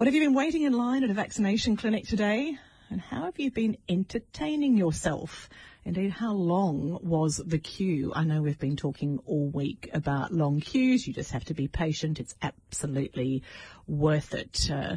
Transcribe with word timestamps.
What 0.00 0.06
have 0.06 0.14
you 0.14 0.22
been 0.22 0.32
waiting 0.32 0.62
in 0.62 0.72
line 0.72 1.04
at 1.04 1.10
a 1.10 1.12
vaccination 1.12 1.76
clinic 1.76 2.06
today? 2.06 2.56
And 2.88 3.02
how 3.02 3.24
have 3.24 3.38
you 3.38 3.50
been 3.50 3.76
entertaining 3.86 4.78
yourself? 4.78 5.50
Indeed, 5.84 6.10
how 6.12 6.32
long 6.32 7.00
was 7.02 7.36
the 7.36 7.58
queue? 7.58 8.10
I 8.16 8.24
know 8.24 8.40
we've 8.40 8.58
been 8.58 8.78
talking 8.78 9.20
all 9.26 9.50
week 9.50 9.90
about 9.92 10.32
long 10.32 10.60
queues. 10.60 11.06
You 11.06 11.12
just 11.12 11.32
have 11.32 11.44
to 11.44 11.54
be 11.54 11.68
patient. 11.68 12.18
It's 12.18 12.34
absolutely 12.40 13.42
worth 13.86 14.32
it. 14.32 14.70
Uh, 14.72 14.96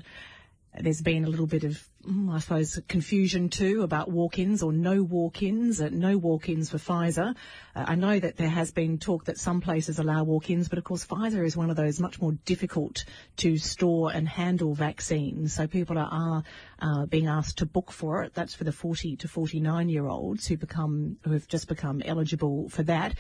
there's 0.79 1.01
been 1.01 1.25
a 1.25 1.29
little 1.29 1.47
bit 1.47 1.65
of, 1.65 1.85
I 2.05 2.39
suppose, 2.39 2.81
confusion 2.89 3.47
too 3.47 3.81
about 3.81 4.11
walk-ins 4.11 4.61
or 4.61 4.73
no 4.73 5.03
walk-ins, 5.03 5.79
uh, 5.79 5.87
no 5.89 6.17
walk-ins 6.17 6.69
for 6.69 6.77
Pfizer. 6.77 7.33
Uh, 7.73 7.85
I 7.87 7.95
know 7.95 8.19
that 8.19 8.35
there 8.35 8.49
has 8.49 8.71
been 8.71 8.97
talk 8.97 9.25
that 9.25 9.37
some 9.37 9.61
places 9.61 9.99
allow 9.99 10.25
walk-ins, 10.25 10.67
but 10.67 10.77
of 10.77 10.83
course 10.83 11.05
Pfizer 11.05 11.45
is 11.45 11.55
one 11.55 11.69
of 11.69 11.77
those 11.77 12.01
much 12.01 12.19
more 12.19 12.33
difficult 12.43 13.05
to 13.37 13.57
store 13.57 14.11
and 14.11 14.27
handle 14.27 14.73
vaccines. 14.73 15.53
So 15.53 15.65
people 15.65 15.97
are, 15.97 16.09
are 16.11 16.43
uh, 16.79 17.05
being 17.05 17.27
asked 17.27 17.59
to 17.59 17.65
book 17.65 17.89
for 17.89 18.23
it. 18.23 18.33
That's 18.33 18.53
for 18.53 18.65
the 18.65 18.73
40 18.73 19.15
to 19.17 19.27
49 19.29 19.87
year 19.87 20.05
olds 20.05 20.45
who 20.45 20.57
become, 20.57 21.17
who 21.23 21.31
have 21.31 21.47
just 21.47 21.69
become 21.69 22.01
eligible 22.03 22.67
for 22.67 22.83
that. 22.83 23.15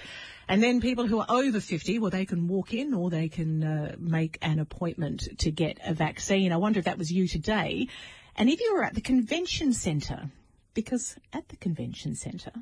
And 0.49 0.61
then 0.61 0.81
people 0.81 1.07
who 1.07 1.19
are 1.19 1.27
over 1.29 1.61
50, 1.61 1.99
well, 1.99 2.11
they 2.11 2.25
can 2.25 2.49
walk 2.49 2.73
in 2.73 2.93
or 2.93 3.09
they 3.09 3.29
can 3.29 3.63
uh, 3.63 3.95
make 3.97 4.37
an 4.41 4.59
appointment 4.59 5.39
to 5.39 5.51
get 5.51 5.79
a 5.85 5.93
vaccine. 5.93 6.51
I 6.51 6.57
wonder 6.57 6.79
if 6.79 6.85
that 6.85 6.97
was 6.97 7.09
you 7.09 7.29
today. 7.29 7.87
And 8.35 8.49
if 8.49 8.59
you 8.59 8.73
were 8.73 8.83
at 8.83 8.95
the 8.95 9.01
convention 9.01 9.73
centre, 9.73 10.31
because 10.73 11.15
at 11.31 11.47
the 11.49 11.57
convention 11.57 12.15
centre, 12.15 12.53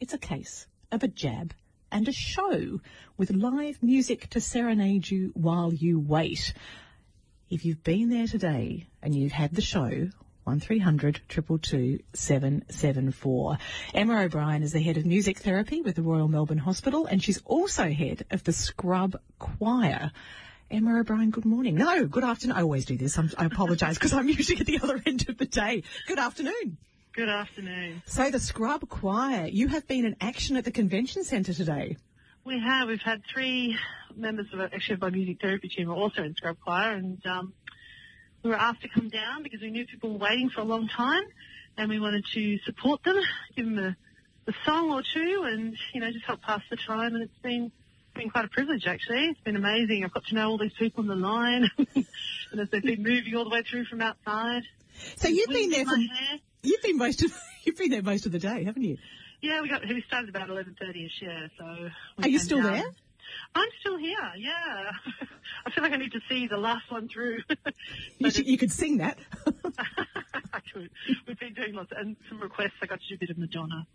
it's 0.00 0.14
a 0.14 0.18
case 0.18 0.66
of 0.90 1.02
a 1.02 1.08
jab 1.08 1.54
and 1.92 2.08
a 2.08 2.12
show 2.12 2.80
with 3.16 3.30
live 3.30 3.82
music 3.82 4.28
to 4.30 4.40
serenade 4.40 5.10
you 5.10 5.30
while 5.34 5.72
you 5.72 5.98
wait. 5.98 6.52
If 7.50 7.64
you've 7.64 7.84
been 7.84 8.10
there 8.10 8.26
today 8.26 8.86
and 9.02 9.14
you've 9.14 9.32
had 9.32 9.54
the 9.54 9.62
show, 9.62 10.08
1300 10.44 11.20
222 11.28 12.02
774. 12.14 13.58
Emma 13.92 14.22
O'Brien 14.22 14.62
is 14.62 14.72
the 14.72 14.82
head 14.82 14.96
of 14.96 15.04
music 15.04 15.38
therapy 15.38 15.82
with 15.82 15.94
the 15.94 16.02
Royal 16.02 16.28
Melbourne 16.28 16.58
Hospital 16.58 17.04
and 17.04 17.22
she's 17.22 17.42
also 17.44 17.90
head 17.90 18.24
of 18.30 18.44
the 18.44 18.52
Scrub 18.52 19.20
Choir. 19.38 20.10
Emma 20.70 21.00
O'Brien, 21.00 21.30
good 21.30 21.46
morning. 21.46 21.76
No, 21.76 22.06
good 22.06 22.24
afternoon. 22.24 22.56
I 22.56 22.60
always 22.60 22.84
do 22.84 22.98
this. 22.98 23.18
I'm, 23.18 23.30
I 23.38 23.46
apologise 23.46 23.94
because 23.94 24.12
I'm 24.12 24.28
usually 24.28 24.60
at 24.60 24.66
the 24.66 24.80
other 24.82 25.00
end 25.06 25.26
of 25.28 25.38
the 25.38 25.46
day. 25.46 25.82
Good 26.06 26.18
afternoon. 26.18 26.76
Good 27.14 27.30
afternoon. 27.30 28.02
So 28.04 28.30
the 28.30 28.38
Scrub 28.38 28.86
Choir, 28.86 29.46
you 29.46 29.68
have 29.68 29.88
been 29.88 30.04
in 30.04 30.16
action 30.20 30.56
at 30.56 30.66
the 30.66 30.70
convention 30.70 31.24
centre 31.24 31.54
today. 31.54 31.96
We 32.44 32.60
have. 32.60 32.88
We've 32.88 33.00
had 33.00 33.22
three 33.32 33.78
members 34.14 34.46
of 34.52 34.60
actually 34.60 34.94
of 34.94 35.00
my 35.00 35.10
music 35.10 35.40
therapy 35.40 35.68
team 35.68 35.90
are 35.90 35.96
also 35.96 36.22
in 36.22 36.34
Scrub 36.34 36.58
Choir, 36.62 36.92
and 36.92 37.24
um, 37.26 37.54
we 38.42 38.50
were 38.50 38.56
asked 38.56 38.82
to 38.82 38.88
come 38.88 39.08
down 39.08 39.42
because 39.42 39.62
we 39.62 39.70
knew 39.70 39.86
people 39.86 40.12
were 40.12 40.18
waiting 40.18 40.50
for 40.50 40.60
a 40.60 40.64
long 40.64 40.86
time, 40.86 41.24
and 41.78 41.88
we 41.88 41.98
wanted 41.98 42.26
to 42.34 42.58
support 42.66 43.02
them, 43.04 43.16
give 43.56 43.64
them 43.64 43.78
a, 43.78 43.96
a 44.50 44.54
song 44.66 44.90
or 44.90 45.02
two, 45.02 45.44
and 45.46 45.74
you 45.94 46.02
know 46.02 46.12
just 46.12 46.26
help 46.26 46.42
pass 46.42 46.60
the 46.70 46.76
time. 46.76 47.14
And 47.14 47.22
it's 47.22 47.38
been 47.42 47.72
been 48.18 48.30
quite 48.30 48.44
a 48.44 48.48
privilege 48.48 48.86
actually. 48.86 49.26
It's 49.26 49.40
been 49.40 49.56
amazing. 49.56 50.04
I've 50.04 50.12
got 50.12 50.26
to 50.26 50.34
know 50.34 50.50
all 50.50 50.58
these 50.58 50.72
people 50.78 51.02
on 51.02 51.06
the 51.06 51.14
line, 51.14 51.70
and 51.78 52.60
as 52.60 52.68
they've 52.70 52.82
been 52.82 53.02
moving 53.02 53.34
all 53.36 53.44
the 53.44 53.50
way 53.50 53.62
through 53.62 53.84
from 53.84 54.02
outside. 54.02 54.62
So 55.18 55.28
you've 55.28 55.48
been 55.48 55.70
there 55.70 55.84
for 55.84 55.96
you've 56.62 56.82
been 56.82 56.98
most 56.98 57.22
of 57.22 57.32
you've 57.64 57.78
been 57.78 57.90
there 57.90 58.02
most 58.02 58.26
of 58.26 58.32
the 58.32 58.40
day, 58.40 58.64
haven't 58.64 58.82
you? 58.82 58.98
Yeah, 59.40 59.62
we 59.62 59.68
got 59.68 59.82
we 59.88 60.02
started 60.06 60.28
about 60.28 60.50
eleven 60.50 60.76
thirty 60.78 61.06
ish. 61.06 61.22
Yeah, 61.22 61.46
so 61.56 61.88
are 62.22 62.28
you 62.28 62.40
still 62.40 62.60
down. 62.60 62.72
there? 62.72 62.94
I'm 63.54 63.68
still 63.80 63.96
here. 63.96 64.32
Yeah, 64.36 64.90
I 65.66 65.70
feel 65.70 65.84
like 65.84 65.92
I 65.92 65.96
need 65.96 66.12
to 66.12 66.20
see 66.28 66.48
the 66.48 66.56
last 66.56 66.90
one 66.90 67.08
through. 67.08 67.38
you, 68.18 68.30
should, 68.30 68.46
you 68.46 68.58
could 68.58 68.72
sing 68.72 68.98
that. 68.98 69.18
I 69.46 70.60
could. 70.72 70.90
We've 71.26 71.38
been 71.38 71.54
doing 71.54 71.74
lots 71.74 71.92
and 71.96 72.16
some 72.28 72.40
requests. 72.40 72.72
I 72.82 72.86
got 72.86 73.00
to 73.00 73.08
do 73.08 73.14
a 73.14 73.18
bit 73.18 73.30
of 73.30 73.38
Madonna. 73.38 73.86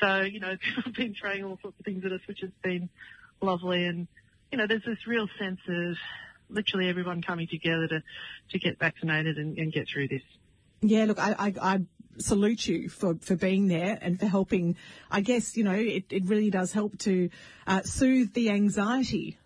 So 0.00 0.22
you 0.22 0.40
know, 0.40 0.56
people 0.56 0.82
have 0.84 0.94
been 0.94 1.14
throwing 1.14 1.44
all 1.44 1.58
sorts 1.60 1.78
of 1.78 1.84
things 1.84 2.04
at 2.06 2.12
us, 2.12 2.20
which 2.26 2.40
has 2.40 2.50
been 2.62 2.88
lovely. 3.40 3.86
And 3.86 4.08
you 4.50 4.58
know, 4.58 4.66
there's 4.66 4.84
this 4.84 5.06
real 5.06 5.28
sense 5.38 5.60
of 5.68 5.96
literally 6.48 6.88
everyone 6.88 7.22
coming 7.22 7.48
together 7.48 7.88
to 7.88 8.02
to 8.50 8.58
get 8.58 8.78
vaccinated 8.78 9.38
and, 9.38 9.58
and 9.58 9.72
get 9.72 9.88
through 9.88 10.08
this. 10.08 10.22
Yeah, 10.82 11.06
look, 11.06 11.18
I, 11.18 11.34
I, 11.38 11.54
I 11.60 11.80
salute 12.18 12.66
you 12.66 12.90
for, 12.90 13.16
for 13.20 13.34
being 13.34 13.66
there 13.66 13.98
and 14.00 14.20
for 14.20 14.26
helping. 14.26 14.76
I 15.10 15.22
guess, 15.22 15.56
you 15.56 15.64
know, 15.64 15.72
it, 15.72 16.04
it 16.10 16.26
really 16.26 16.50
does 16.50 16.72
help 16.72 16.98
to 17.00 17.30
uh, 17.66 17.82
soothe 17.82 18.34
the 18.34 18.50
anxiety. 18.50 19.38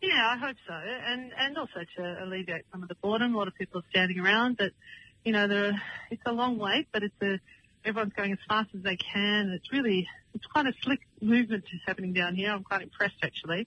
Yeah, 0.00 0.32
I 0.34 0.38
hope 0.38 0.56
so. 0.66 0.74
And, 0.74 1.30
and 1.38 1.58
also 1.58 1.80
to 1.98 2.24
alleviate 2.24 2.64
some 2.72 2.82
of 2.82 2.88
the 2.88 2.96
boredom. 2.96 3.34
A 3.34 3.38
lot 3.38 3.48
of 3.48 3.54
people 3.54 3.80
are 3.80 3.84
standing 3.90 4.18
around, 4.18 4.56
but, 4.56 4.72
you 5.24 5.32
know, 5.32 5.46
there, 5.46 5.80
it's 6.10 6.22
a 6.24 6.32
long 6.32 6.58
wait, 6.58 6.88
but 6.90 7.02
it's 7.02 7.22
a, 7.22 7.38
everyone's 7.84 8.12
going 8.14 8.32
as 8.32 8.38
fast 8.48 8.70
as 8.74 8.82
they 8.82 8.96
can. 8.96 9.50
It's 9.54 9.72
really, 9.72 10.08
it's 10.34 10.46
quite 10.46 10.66
a 10.66 10.72
slick 10.82 11.00
movement 11.20 11.64
is 11.72 11.80
happening 11.86 12.12
down 12.12 12.34
here. 12.34 12.50
I'm 12.50 12.64
quite 12.64 12.82
impressed 12.82 13.16
actually. 13.22 13.66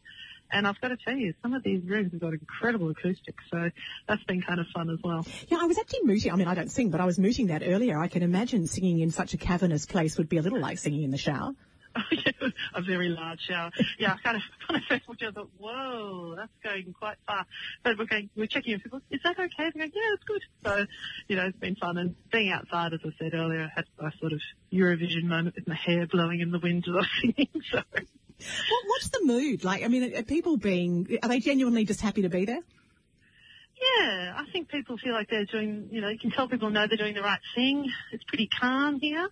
And 0.52 0.68
I've 0.68 0.80
got 0.80 0.90
to 0.90 0.98
tell 0.98 1.16
you, 1.16 1.34
some 1.42 1.53
of 1.53 1.64
these 1.64 1.84
rooms 1.84 2.12
have 2.12 2.22
got 2.22 2.34
incredible 2.34 2.90
acoustics, 2.92 3.44
so 3.52 3.72
that's 4.08 4.24
been 4.25 4.44
kind 4.44 4.59
of 4.59 4.68
fun 4.74 4.92
as 4.92 5.00
well. 5.04 5.25
Yeah, 5.48 5.58
I 5.59 5.66
was 5.66 5.80
actually 5.80 6.04
mooting. 6.04 6.31
I 6.31 6.36
mean, 6.36 6.48
I 6.48 6.54
don't 6.54 6.70
sing, 6.70 6.92
but 6.92 7.02
I 7.02 7.06
was 7.06 7.18
mooting 7.18 7.48
that 7.48 7.64
earlier. 7.66 7.98
I 7.98 8.08
can 8.08 8.22
imagine 8.22 8.68
singing 8.68 9.00
in 9.00 9.09
such 9.09 9.34
a 9.34 9.38
cavernous 9.38 9.88
place 9.88 10.18
would 10.20 10.30
be 10.30 10.38
a 10.38 10.44
little 10.44 10.59
like 10.59 10.78
singing 10.78 11.04
in 11.04 11.09
the 11.09 11.18
shower. 11.18 11.54
A 12.75 12.81
very 12.81 13.09
large 13.09 13.39
shower. 13.41 13.72
Yeah, 13.97 14.13
I 14.13 14.17
kind 14.22 14.38
of, 14.38 14.44
kind 14.67 14.81
of 14.81 14.88
first 14.88 15.07
looked 15.07 15.23
at 15.23 15.33
thought, 15.33 15.50
whoa, 15.57 16.35
that's 16.35 16.51
going 16.63 16.94
quite 16.97 17.17
far. 17.25 17.45
But 17.83 17.97
we're 17.97 18.06
going, 18.06 18.29
we're 18.35 18.47
checking 18.47 18.73
in. 18.73 18.79
People, 18.79 19.01
is 19.09 19.22
that 19.23 19.39
okay? 19.39 19.50
They're 19.57 19.72
going, 19.72 19.91
yeah, 19.94 20.13
it's 20.13 20.23
good. 20.25 20.41
So, 20.66 20.85
you 21.28 21.35
know, 21.35 21.45
it's 21.45 21.57
been 21.57 21.75
fun. 21.75 21.97
And 21.97 22.16
being 22.31 22.51
outside, 22.51 22.94
as 22.94 23.00
I 23.06 23.09
said 23.17 23.33
earlier, 23.33 23.63
I 23.63 23.69
had 23.73 23.85
a 24.00 24.11
sort 24.19 24.33
of 24.33 24.41
Eurovision 24.73 25.23
moment 25.23 25.56
with 25.56 25.67
my 25.67 25.75
hair 25.75 26.06
blowing 26.07 26.41
in 26.41 26.51
the 26.51 26.59
wind 26.59 26.85
as 26.88 26.94
I 26.94 26.97
was 26.97 27.07
singing. 27.22 27.47
So. 27.72 27.81
What, 28.69 28.83
what's 28.88 29.07
the 29.09 29.22
mood 29.23 29.63
like? 29.63 29.83
I 29.83 29.88
mean, 29.88 30.13
are 30.13 30.23
people 30.23 30.57
being, 30.57 31.17
are 31.23 31.29
they 31.29 31.39
genuinely 31.39 31.85
just 31.85 32.01
happy 32.01 32.23
to 32.23 32.29
be 32.29 32.44
there? 32.44 32.59
Yeah, 32.59 34.33
I 34.38 34.44
think 34.51 34.69
people 34.69 34.97
feel 34.97 35.13
like 35.13 35.29
they're 35.29 35.45
doing, 35.45 35.88
you 35.91 36.01
know, 36.01 36.09
you 36.09 36.19
can 36.19 36.31
tell 36.31 36.47
people 36.47 36.69
know 36.69 36.85
they're 36.88 36.97
doing 36.97 37.16
the 37.16 37.22
right 37.22 37.39
thing. 37.56 37.89
It's 38.12 38.23
pretty 38.25 38.47
calm 38.47 39.00
here. 39.00 39.29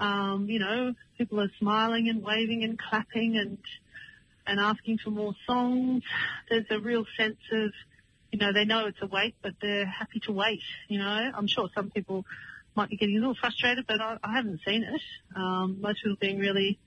Um, 0.00 0.46
you 0.48 0.58
know, 0.58 0.94
people 1.18 1.40
are 1.40 1.50
smiling 1.58 2.08
and 2.08 2.22
waving 2.22 2.64
and 2.64 2.78
clapping 2.78 3.36
and, 3.36 3.58
and 4.46 4.58
asking 4.58 4.98
for 4.98 5.10
more 5.10 5.34
songs. 5.46 6.02
There's 6.48 6.66
a 6.70 6.80
real 6.80 7.04
sense 7.18 7.38
of, 7.52 7.72
you 8.32 8.38
know, 8.38 8.52
they 8.52 8.64
know 8.64 8.86
it's 8.86 9.02
a 9.02 9.06
wait, 9.06 9.34
but 9.42 9.52
they're 9.60 9.86
happy 9.86 10.20
to 10.20 10.32
wait, 10.32 10.62
you 10.88 10.98
know. 10.98 11.30
I'm 11.34 11.46
sure 11.46 11.68
some 11.74 11.90
people 11.90 12.24
might 12.74 12.88
be 12.88 12.96
getting 12.96 13.16
a 13.16 13.20
little 13.20 13.34
frustrated, 13.34 13.86
but 13.86 14.00
I, 14.00 14.16
I 14.24 14.32
haven't 14.34 14.60
seen 14.66 14.84
it. 14.84 15.02
Um, 15.36 15.78
most 15.80 16.02
people 16.02 16.16
being 16.20 16.38
really 16.38 16.78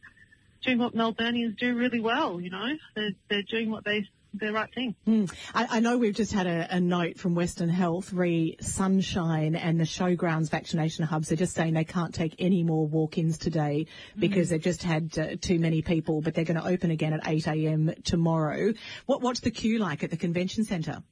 doing 0.63 0.79
what 0.79 0.95
Melburnians 0.95 1.57
do 1.57 1.75
really 1.75 1.99
well. 1.99 2.41
You 2.41 2.49
know, 2.49 2.67
they're 2.95 3.11
they're 3.29 3.43
doing 3.43 3.69
what 3.69 3.83
they 3.83 4.07
the 4.33 4.51
right 4.51 4.73
thing. 4.73 4.95
Mm. 5.07 5.33
I, 5.53 5.77
I, 5.77 5.79
know 5.79 5.97
we've 5.97 6.15
just 6.15 6.33
had 6.33 6.47
a, 6.47 6.75
a, 6.75 6.79
note 6.79 7.19
from 7.19 7.35
Western 7.35 7.69
Health, 7.69 8.11
re 8.11 8.57
Sunshine 8.61 9.55
and 9.55 9.79
the 9.79 9.83
Showgrounds 9.83 10.49
vaccination 10.49 11.05
hubs. 11.05 11.29
They're 11.29 11.37
just 11.37 11.55
saying 11.55 11.73
they 11.73 11.83
can't 11.83 12.13
take 12.13 12.35
any 12.39 12.63
more 12.63 12.87
walk-ins 12.87 13.37
today 13.37 13.87
because 14.17 14.47
mm. 14.47 14.51
they've 14.51 14.61
just 14.61 14.83
had 14.83 15.17
uh, 15.17 15.35
too 15.39 15.59
many 15.59 15.81
people, 15.81 16.21
but 16.21 16.33
they're 16.33 16.45
going 16.45 16.59
to 16.59 16.67
open 16.67 16.91
again 16.91 17.13
at 17.13 17.27
8 17.27 17.47
a.m. 17.47 17.93
tomorrow. 18.03 18.73
What, 19.05 19.21
what's 19.21 19.41
the 19.41 19.51
queue 19.51 19.77
like 19.79 20.03
at 20.03 20.09
the 20.09 20.17
convention 20.17 20.63
centre? 20.63 21.03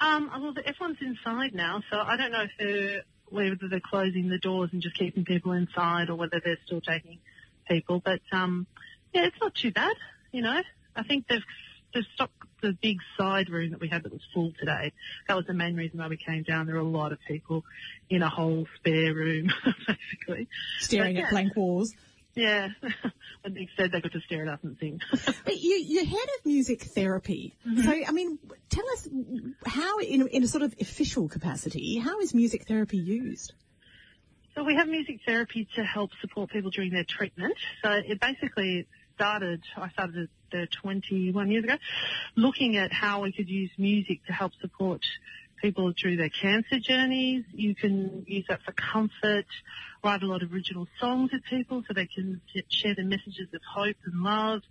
Um, 0.00 0.30
well, 0.40 0.54
everyone's 0.64 0.98
inside 1.00 1.54
now, 1.54 1.82
so 1.90 1.98
I 1.98 2.16
don't 2.16 2.30
know 2.30 2.42
if 2.42 2.50
they're, 2.58 3.02
whether 3.30 3.68
they're 3.68 3.80
closing 3.80 4.28
the 4.28 4.38
doors 4.38 4.70
and 4.72 4.82
just 4.82 4.96
keeping 4.96 5.24
people 5.24 5.52
inside 5.52 6.08
or 6.08 6.14
whether 6.14 6.40
they're 6.44 6.58
still 6.66 6.80
taking 6.80 7.18
people. 7.68 8.00
But 8.04 8.20
um, 8.32 8.66
yeah, 9.12 9.26
it's 9.26 9.36
not 9.40 9.54
too 9.54 9.72
bad. 9.72 9.94
You 10.30 10.42
know, 10.42 10.60
I 10.94 11.02
think 11.02 11.26
they've 11.28 11.42
they've 11.94 12.04
stopped 12.14 12.34
the 12.60 12.76
big 12.82 12.98
side 13.16 13.48
room 13.48 13.70
that 13.70 13.80
we 13.80 13.88
had 13.88 14.02
that 14.02 14.12
was 14.12 14.22
full 14.34 14.52
today. 14.58 14.92
That 15.28 15.36
was 15.36 15.46
the 15.46 15.54
main 15.54 15.76
reason 15.76 15.98
why 15.98 16.08
we 16.08 16.16
came 16.16 16.42
down. 16.42 16.66
There 16.66 16.74
were 16.74 16.80
a 16.80 16.84
lot 16.84 17.12
of 17.12 17.18
people 17.26 17.64
in 18.10 18.22
a 18.22 18.28
whole 18.28 18.66
spare 18.76 19.14
room, 19.14 19.52
basically. 19.86 20.48
Staring 20.80 21.14
but, 21.14 21.20
at 21.20 21.24
yeah. 21.26 21.30
blank 21.30 21.56
walls. 21.56 21.94
Yeah, 22.34 22.68
when 23.42 23.54
they 23.54 23.68
said 23.76 23.90
they 23.90 24.00
got 24.00 24.12
to 24.12 24.20
stare 24.20 24.42
at 24.42 24.48
us 24.48 24.60
and 24.62 24.76
sing. 24.78 25.00
but 25.44 25.56
you, 25.56 25.82
you're 25.84 26.04
head 26.04 26.28
of 26.38 26.46
music 26.46 26.82
therapy. 26.82 27.56
Mm-hmm. 27.66 27.82
So, 27.82 27.90
I 28.06 28.12
mean, 28.12 28.38
tell 28.70 28.88
us 28.92 29.08
how, 29.66 29.98
in, 29.98 30.28
in 30.28 30.44
a 30.44 30.48
sort 30.48 30.62
of 30.62 30.74
official 30.80 31.28
capacity, 31.28 31.98
how 31.98 32.20
is 32.20 32.34
music 32.34 32.68
therapy 32.68 32.98
used? 32.98 33.54
So 34.54 34.62
we 34.62 34.76
have 34.76 34.88
music 34.88 35.20
therapy 35.26 35.68
to 35.76 35.84
help 35.84 36.10
support 36.20 36.50
people 36.50 36.70
during 36.70 36.92
their 36.92 37.04
treatment. 37.04 37.54
So 37.82 37.90
it 37.90 38.20
basically 38.20 38.86
started, 39.18 39.64
I 39.76 39.88
started 39.90 40.28
uh, 40.54 40.66
21 40.80 41.50
years 41.50 41.64
ago, 41.64 41.74
looking 42.36 42.76
at 42.76 42.92
how 42.92 43.22
we 43.22 43.32
could 43.32 43.48
use 43.48 43.70
music 43.76 44.24
to 44.26 44.32
help 44.32 44.52
support 44.60 45.02
people 45.60 45.92
through 46.00 46.16
their 46.18 46.28
cancer 46.28 46.78
journeys. 46.78 47.44
You 47.52 47.74
can 47.74 48.24
use 48.28 48.44
that 48.48 48.60
for 48.62 48.70
comfort, 48.70 49.46
write 50.04 50.22
a 50.22 50.26
lot 50.26 50.44
of 50.44 50.52
original 50.52 50.86
songs 51.00 51.32
with 51.32 51.42
people 51.50 51.82
so 51.88 51.94
they 51.94 52.06
can 52.06 52.40
share 52.68 52.94
the 52.94 53.02
messages 53.02 53.48
of 53.52 53.60
hope 53.74 53.96
and 54.04 54.22
love. 54.22 54.62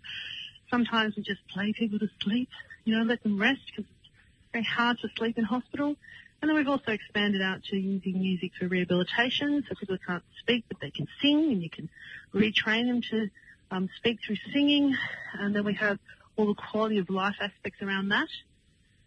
Sometimes 0.71 1.17
we 1.17 1.23
just 1.23 1.45
play 1.49 1.73
people 1.77 1.99
to 1.99 2.07
sleep, 2.21 2.47
you 2.85 2.97
know, 2.97 3.03
let 3.03 3.21
them 3.23 3.37
rest 3.37 3.59
because 3.65 3.83
it's 3.99 4.09
very 4.53 4.63
hard 4.63 4.97
to 4.99 5.09
sleep 5.17 5.37
in 5.37 5.43
hospital. 5.43 5.97
And 6.41 6.47
then 6.47 6.55
we've 6.55 6.69
also 6.69 6.93
expanded 6.93 7.41
out 7.41 7.63
to 7.65 7.75
using 7.75 8.21
music 8.21 8.51
for 8.57 8.67
rehabilitation, 8.69 9.65
so 9.67 9.75
people 9.77 9.97
can't 10.07 10.23
speak 10.39 10.63
but 10.69 10.77
they 10.79 10.91
can 10.91 11.07
sing, 11.21 11.51
and 11.51 11.61
you 11.61 11.69
can 11.69 11.89
retrain 12.33 12.87
them 12.87 13.01
to 13.11 13.29
um, 13.71 13.89
speak 13.97 14.19
through 14.25 14.37
singing. 14.53 14.95
And 15.39 15.55
then 15.55 15.63
we 15.65 15.73
have 15.75 15.99
all 16.35 16.47
the 16.47 16.53
quality 16.55 16.99
of 16.99 17.09
life 17.09 17.35
aspects 17.41 17.81
around 17.81 18.09
that. 18.09 18.27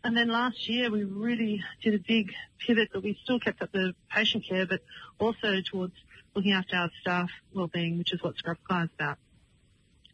And 0.03 0.17
then 0.17 0.29
last 0.29 0.69
year 0.69 0.91
we 0.91 1.05
really 1.05 1.63
did 1.83 1.95
a 1.95 1.99
big 1.99 2.33
pivot, 2.67 2.89
but 2.93 3.03
we 3.03 3.19
still 3.23 3.39
kept 3.39 3.61
up 3.63 3.71
the 3.73 3.95
patient 4.11 4.45
care, 4.49 4.67
but 4.67 4.81
also 5.19 5.61
towards 5.71 5.95
looking 6.35 6.53
after 6.53 6.77
our 6.77 6.91
staff 7.01 7.29
well-being, 7.55 7.99
which 7.99 8.13
is 8.13 8.23
what 8.23 8.37
Scrub 8.37 8.57
Choir 8.67 8.85
is 8.85 8.91
about. 8.99 9.19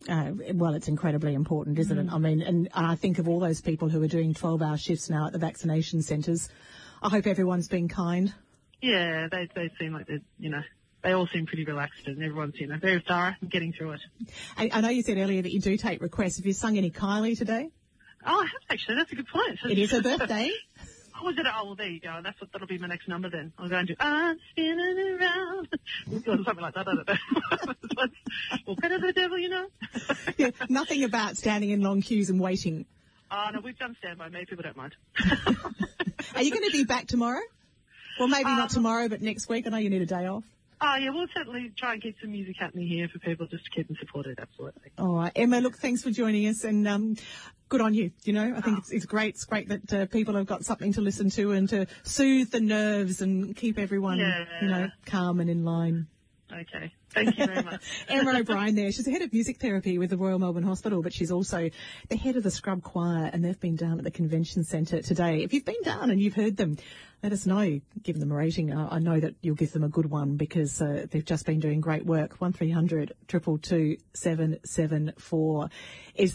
Uh, 0.09 0.33
well, 0.55 0.75
it's 0.75 0.89
incredibly 0.89 1.35
important, 1.35 1.79
isn't 1.79 1.97
Mm. 1.97 2.07
it? 2.09 2.13
I 2.13 2.19
mean, 2.19 2.43
and, 2.43 2.69
and 2.75 2.87
I 2.87 2.97
think 2.97 3.19
of 3.19 3.29
all 3.29 3.41
those 3.41 3.61
people 3.61 3.89
who 3.89 4.03
are 4.03 4.09
doing 4.09 4.35
12 4.35 4.61
hour 4.63 4.77
shifts 4.77 5.09
now 5.09 5.27
at 5.27 5.33
the 5.33 5.39
vaccination 5.39 6.03
centres. 6.03 6.49
I 7.03 7.09
hope 7.09 7.27
everyone's 7.27 7.69
been 7.69 7.89
kind. 7.89 8.33
Yeah, 8.83 9.29
they 9.31 9.49
they 9.55 9.71
seem 9.81 9.93
like 9.95 10.07
they're 10.07 10.21
you 10.39 10.51
know 10.51 10.63
they 11.07 11.13
all 11.13 11.29
seem 11.29 11.47
pretty 11.47 11.65
relaxed 11.65 12.07
and 12.07 12.21
everyone's 12.21 12.59
you 12.59 12.67
know 12.67 12.77
very 12.79 13.03
thorough 13.07 13.33
and 13.41 13.49
getting 13.49 13.73
through 13.73 13.93
it. 13.93 14.01
I, 14.57 14.71
I 14.73 14.81
know 14.81 14.89
you 14.89 15.03
said 15.03 15.19
earlier 15.19 15.41
that 15.41 15.53
you 15.53 15.61
do 15.61 15.77
take 15.77 16.03
requests. 16.03 16.39
Have 16.39 16.47
you 16.47 16.53
sung 16.53 16.77
any 16.77 16.91
Kylie 16.91 17.39
today? 17.39 17.71
Oh, 18.27 18.41
I 18.41 18.45
have 18.45 18.51
actually. 18.71 18.97
That's 18.97 19.13
a 19.13 19.15
good 19.15 19.29
point. 19.29 19.59
It 19.71 19.79
is 19.79 19.93
her 19.93 20.03
birthday. 20.03 20.51
Oh, 21.19 21.25
was 21.25 21.39
it? 21.39 21.47
Oh, 21.49 21.65
well, 21.65 21.75
there 21.77 21.89
you 21.89 21.99
go. 21.99 22.21
That's 22.23 22.39
what, 22.39 22.53
that'll 22.53 22.67
be 22.67 22.77
my 22.77 22.89
next 22.89 23.09
number 23.09 23.31
then. 23.31 23.51
I'll 23.59 23.71
go 23.71 23.77
and 23.77 23.89
do, 23.89 23.95
I'm 23.99 24.39
spinning 24.51 25.17
around. 25.19 25.67
or 26.13 26.45
something 26.45 26.57
like 26.61 26.75
that. 26.75 26.87
I 26.87 26.93
don't 26.93 27.09
know. 27.09 27.75
well, 28.67 28.77
better 28.77 28.99
the 28.99 29.15
devil, 29.15 29.39
you 29.39 29.49
know. 29.49 29.67
yeah, 30.37 30.51
nothing 30.69 31.05
about 31.05 31.39
standing 31.39 31.71
in 31.71 31.81
long 31.81 32.03
queues 32.03 32.29
and 32.29 32.39
waiting. 32.39 32.85
Oh, 33.31 33.47
no, 33.51 33.61
we've 33.61 33.79
done 33.79 33.97
Stand 33.99 34.19
By 34.19 34.29
Me. 34.29 34.45
People 34.45 34.65
don't 34.65 34.77
mind. 34.77 34.95
Are 36.35 36.43
you 36.43 36.51
going 36.51 36.65
to 36.65 36.71
be 36.71 36.85
back 36.85 37.07
tomorrow? 37.07 37.41
Well, 38.19 38.29
maybe 38.29 38.51
not 38.51 38.65
Um, 38.65 38.69
tomorrow, 38.69 39.09
but 39.09 39.23
next 39.23 39.49
week. 39.49 39.67
I 39.67 39.71
know 39.71 39.79
you 39.79 39.89
need 39.89 40.03
a 40.03 40.07
day 40.07 40.27
off. 40.27 40.45
Oh, 40.81 40.97
yeah, 40.97 41.11
we'll 41.11 41.27
certainly 41.35 41.73
try 41.77 41.95
and 41.95 42.03
keep 42.03 42.17
some 42.21 42.31
music 42.33 42.57
happening 42.59 42.87
here 42.87 43.09
for 43.09 43.19
people 43.19 43.47
just 43.47 43.65
to 43.65 43.71
keep 43.71 43.89
them 43.89 43.97
supported. 43.99 44.39
Absolutely. 44.39 44.93
All 44.99 45.15
right, 45.15 45.33
Emma. 45.35 45.61
Look, 45.61 45.79
thanks 45.79 46.03
for 46.03 46.11
joining 46.11 46.47
us, 46.49 46.65
and 46.65 46.87
um, 46.87 47.17
good 47.69 47.81
on 47.81 47.95
you. 47.95 48.11
You 48.25 48.35
know, 48.35 48.55
I 48.57 48.61
think 48.61 48.79
it's, 48.79 48.91
it's 48.91 49.07
great. 49.07 49.37
It's 49.37 49.45
great 49.45 49.69
that 49.69 49.93
uh, 49.93 50.07
people 50.07 50.35
have 50.35 50.47
got 50.47 50.65
something 50.65 50.93
to 50.95 51.01
listen 51.01 51.31
to 51.31 51.53
and 51.53 51.69
to 51.71 51.87
soothe 52.03 52.51
the 52.51 52.61
nerves 52.61 53.23
and 53.23 53.57
keep 53.57 53.79
everyone, 53.79 54.19
you 54.61 54.69
know, 54.69 54.89
calm 55.07 55.41
and 55.41 55.49
in 55.49 55.65
line. 55.65 56.09
Okay. 56.53 56.93
Thank 57.11 57.39
you 57.39 57.47
very 57.47 57.63
much. 57.63 57.83
Emma 58.09 58.39
O'Brien 58.39 58.75
there. 58.75 58.93
She's 58.93 59.05
the 59.05 59.11
head 59.11 59.23
of 59.23 59.33
music 59.33 59.59
therapy 59.59 59.99
with 59.99 60.11
the 60.11 60.17
Royal 60.17 60.39
Melbourne 60.39 60.63
Hospital, 60.63 61.03
but 61.03 61.13
she's 61.13 61.33
also 61.33 61.71
the 62.09 62.17
head 62.17 62.37
of 62.37 62.43
the 62.43 62.51
Scrub 62.51 62.83
Choir, 62.83 63.31
and 63.33 63.45
they've 63.45 63.59
been 63.59 63.75
down 63.75 63.99
at 63.99 64.05
the 64.05 64.11
convention 64.11 64.63
centre 64.63 65.03
today. 65.03 65.43
If 65.43 65.53
you've 65.53 65.65
been 65.65 65.83
down 65.83 66.11
and 66.11 66.21
you've 66.21 66.35
heard 66.35 66.57
them, 66.57 66.77
let 67.23 67.33
us 67.33 67.47
know. 67.47 67.81
Give 68.03 68.21
them 68.21 68.31
a 68.31 68.35
rating. 68.35 68.73
I, 68.73 68.97
I 68.97 68.99
know 69.01 69.19
that 69.19 69.35
you'll 69.41 69.57
give 69.57 69.73
them 69.73 69.83
a 69.83 69.89
good 69.89 70.09
one 70.09 70.37
because 70.37 70.81
uh, 70.81 71.07
they've 71.11 71.25
just 71.25 71.47
been 71.47 71.59
doing 71.59 71.81
great 71.81 72.07
work. 72.07 72.41
One 72.41 72.53
1300 72.53 73.15
222 73.27 73.97
774 74.15 75.69
is 76.15 76.35